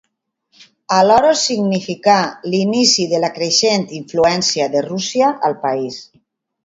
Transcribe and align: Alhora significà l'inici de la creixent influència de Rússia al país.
Alhora 0.95 1.33
significà 1.41 2.15
l'inici 2.53 3.05
de 3.11 3.19
la 3.25 3.31
creixent 3.37 3.85
influència 4.01 4.71
de 4.77 4.83
Rússia 4.91 5.31
al 5.51 5.59
país. 5.67 6.01